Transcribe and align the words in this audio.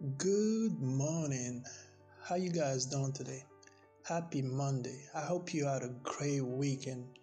Good 0.00 0.80
morning. 0.80 1.62
How 2.24 2.36
you 2.36 2.48
guys 2.48 2.86
doing 2.86 3.12
today? 3.12 3.44
Happy 4.08 4.40
Monday. 4.40 4.98
I 5.14 5.20
hope 5.20 5.52
you 5.52 5.66
had 5.66 5.82
a 5.82 5.94
great 6.02 6.40
weekend. 6.40 7.18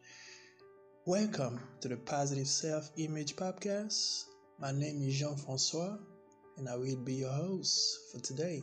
Welcome 1.07 1.59
to 1.81 1.87
the 1.87 1.97
Positive 1.97 2.45
Self 2.45 2.91
Image 2.97 3.35
Podcast. 3.35 4.25
My 4.59 4.71
name 4.71 5.01
is 5.01 5.17
Jean 5.17 5.35
Francois, 5.37 5.97
and 6.57 6.69
I 6.69 6.75
will 6.75 6.97
be 6.97 7.15
your 7.15 7.31
host 7.31 8.11
for 8.11 8.19
today. 8.19 8.61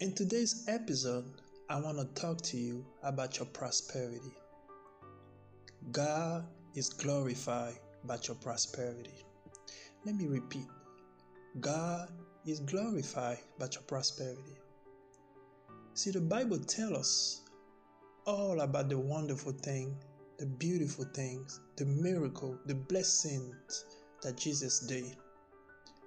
In 0.00 0.12
today's 0.14 0.66
episode, 0.68 1.40
I 1.70 1.80
want 1.80 2.00
to 2.00 2.20
talk 2.20 2.42
to 2.42 2.58
you 2.58 2.84
about 3.02 3.38
your 3.38 3.46
prosperity. 3.46 4.36
God 5.90 6.44
is 6.74 6.90
glorified 6.90 7.78
by 8.04 8.18
your 8.28 8.36
prosperity. 8.36 9.24
Let 10.04 10.16
me 10.16 10.26
repeat 10.26 10.66
God 11.58 12.10
is 12.46 12.60
glorified 12.60 13.38
by 13.58 13.68
your 13.72 13.82
prosperity. 13.82 14.58
See, 15.94 16.10
the 16.10 16.20
Bible 16.20 16.58
tells 16.58 16.92
us 16.92 17.40
all 18.26 18.60
about 18.60 18.88
the 18.88 18.98
wonderful 18.98 19.52
thing, 19.52 19.96
the 20.38 20.46
beautiful 20.46 21.04
things, 21.14 21.60
the 21.76 21.84
miracle, 21.84 22.58
the 22.66 22.74
blessings 22.74 23.84
that 24.22 24.36
Jesus 24.36 24.80
did. 24.80 25.16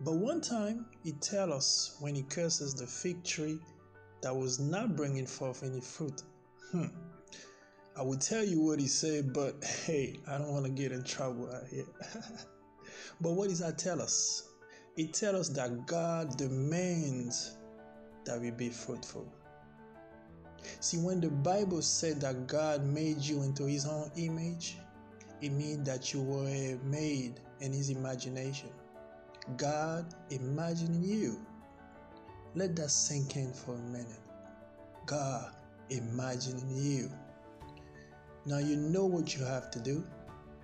But 0.01 0.15
one 0.15 0.41
time, 0.41 0.87
He 1.03 1.13
tells 1.13 1.51
us 1.51 1.97
when 1.99 2.15
He 2.15 2.23
curses 2.23 2.73
the 2.73 2.87
fig 2.87 3.23
tree 3.23 3.59
that 4.21 4.35
was 4.35 4.59
not 4.59 4.95
bringing 4.95 5.25
forth 5.27 5.63
any 5.63 5.81
fruit. 5.81 6.23
Hmm. 6.71 6.87
I 7.97 8.01
will 8.01 8.17
tell 8.17 8.43
you 8.43 8.59
what 8.59 8.79
He 8.79 8.87
said, 8.87 9.33
but 9.33 9.63
hey, 9.63 10.19
I 10.27 10.37
don't 10.37 10.51
want 10.51 10.65
to 10.65 10.71
get 10.71 10.91
in 10.91 11.03
trouble 11.03 11.49
out 11.49 11.67
here. 11.69 11.85
but 13.21 13.31
what 13.31 13.49
does 13.49 13.59
that 13.59 13.77
tell 13.77 14.01
us? 14.01 14.49
It 14.97 15.13
tells 15.13 15.35
us 15.35 15.49
that 15.49 15.85
God 15.85 16.37
demands 16.37 17.57
that 18.23 18.39
we 18.39 18.51
be 18.51 18.69
fruitful. 18.69 19.27
See, 20.79 20.97
when 20.97 21.19
the 21.19 21.29
Bible 21.29 21.81
said 21.81 22.21
that 22.21 22.47
God 22.47 22.85
made 22.85 23.19
you 23.19 23.43
into 23.43 23.65
His 23.65 23.85
own 23.85 24.09
image, 24.15 24.77
it 25.41 25.51
means 25.51 25.85
that 25.87 26.13
you 26.13 26.21
were 26.21 26.77
made 26.85 27.41
in 27.59 27.73
His 27.73 27.89
imagination. 27.89 28.69
God 29.57 30.05
imagining 30.29 31.03
you. 31.03 31.45
Let 32.55 32.75
that 32.77 32.89
sink 32.89 33.35
in 33.35 33.51
for 33.51 33.75
a 33.75 33.79
minute. 33.79 34.21
God 35.05 35.53
imagining 35.89 36.69
you. 36.73 37.11
Now 38.45 38.59
you 38.59 38.77
know 38.77 39.05
what 39.05 39.35
you 39.35 39.43
have 39.43 39.69
to 39.71 39.79
do. 39.79 40.05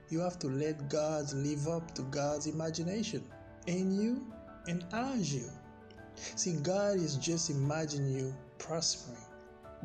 You 0.10 0.20
have 0.20 0.40
to 0.40 0.48
let 0.48 0.90
God 0.90 1.32
live 1.34 1.68
up 1.68 1.94
to 1.95 2.02
God's 2.04 2.48
imagination 2.48 3.23
in 3.67 3.92
you 3.92 4.26
and 4.67 4.86
as 4.94 5.34
you. 5.34 5.50
See, 6.16 6.54
God 6.62 6.95
is 6.98 7.16
just 7.16 7.50
imagining 7.50 8.12
you 8.12 8.36
prospering. 8.58 9.17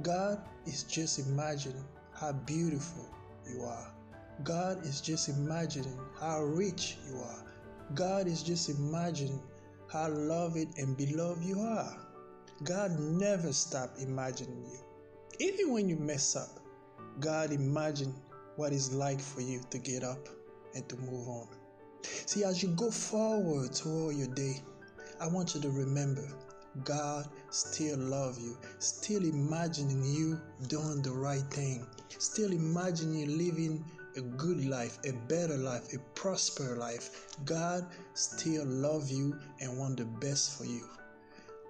God 0.03 0.41
is 0.67 0.83
just 0.85 1.19
imagining 1.19 1.85
how 2.13 2.33
beautiful 2.33 3.09
you 3.49 3.63
are. 3.63 3.93
God 4.43 4.85
is 4.85 5.01
just 5.01 5.29
imagining 5.29 5.99
how 6.21 6.43
rich 6.43 6.97
you 7.09 7.19
are. 7.19 7.45
God 7.95 8.27
is 8.27 8.43
just 8.43 8.69
imagining 8.69 9.41
how 9.91 10.09
loved 10.09 10.79
and 10.79 10.97
beloved 10.97 11.43
you 11.45 11.61
are. 11.61 11.97
God 12.65 12.99
never 12.99 13.53
stops 13.53 14.03
imagining 14.03 14.65
you. 14.65 14.79
Even 15.39 15.73
when 15.73 15.89
you 15.89 15.97
mess 15.97 16.37
up, 16.37 16.61
God 17.21 17.53
imagine 17.53 18.15
what 18.57 18.73
it's 18.73 18.93
like 18.93 19.21
for 19.21 19.41
you 19.41 19.61
to 19.71 19.79
get 19.79 20.03
up 20.03 20.29
and 20.75 20.89
to 20.89 20.97
move 20.97 21.29
on. 21.29 21.49
See, 22.27 22.45
as 22.45 22.63
you 22.63 22.71
go 22.71 22.91
forward 22.91 23.73
toward 23.73 24.17
your 24.17 24.29
day, 24.29 24.61
I 25.21 25.29
want 25.29 25.55
you 25.55 25.61
to 25.63 25.71
remember 25.71 26.29
God 26.85 27.27
still 27.51 27.99
love 27.99 28.39
you, 28.39 28.57
still 28.79 29.25
imagining 29.25 30.05
you 30.05 30.39
doing 30.69 31.03
the 31.03 31.13
right 31.13 31.45
thing, 31.51 31.87
still 32.19 32.53
imagining 32.53 33.21
you 33.21 33.27
living 33.27 33.85
a 34.17 34.21
good 34.21 34.65
life, 34.67 34.99
a 35.07 35.13
better 35.29 35.57
life, 35.57 35.93
a 35.95 35.99
prosper 36.15 36.77
life. 36.77 37.35
God 37.45 37.87
still 38.15 38.65
love 38.67 39.11
you 39.11 39.39
and 39.61 39.79
want 39.79 39.99
the 39.99 40.05
best 40.05 40.59
for 40.59 40.65
you. 40.65 40.87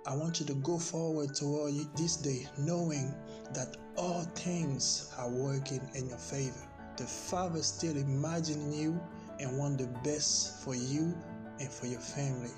I 0.06 0.14
want 0.14 0.38
you 0.38 0.46
to 0.46 0.54
go 0.54 0.78
forward 0.78 1.34
toward 1.34 1.74
this 1.96 2.16
day 2.16 2.46
knowing 2.58 3.12
that 3.52 3.76
all 3.96 4.22
things 4.34 5.12
are 5.18 5.28
working 5.28 5.80
in 5.94 6.08
your 6.08 6.18
favor. 6.18 6.68
The 6.96 7.04
Father 7.04 7.62
still 7.62 7.96
imagining 7.96 8.72
you 8.72 9.00
and 9.40 9.58
want 9.58 9.78
the 9.78 9.86
best 10.02 10.62
for 10.62 10.74
you 10.74 11.16
and 11.60 11.70
for 11.70 11.86
your 11.86 12.00
family. 12.00 12.50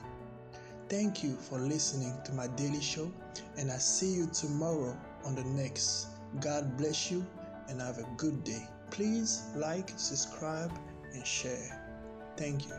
Thank 0.88 1.22
you 1.22 1.36
for 1.36 1.58
listening 1.58 2.14
to 2.24 2.32
my 2.32 2.46
daily 2.48 2.80
show, 2.80 3.12
and 3.58 3.70
I 3.70 3.76
see 3.76 4.14
you 4.14 4.26
tomorrow 4.32 4.96
on 5.24 5.34
the 5.34 5.44
next. 5.44 6.08
God 6.40 6.76
bless 6.78 7.10
you 7.10 7.26
and 7.68 7.80
have 7.80 7.98
a 7.98 8.08
good 8.16 8.42
day. 8.44 8.66
Please 8.90 9.44
like, 9.54 9.90
subscribe, 9.96 10.72
and 11.12 11.26
share. 11.26 11.84
Thank 12.36 12.66
you. 12.66 12.74